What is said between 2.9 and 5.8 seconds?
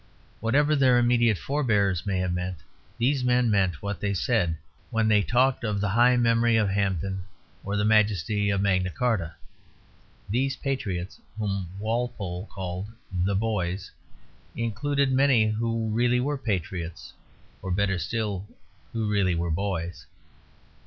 these men meant what they said when they talked of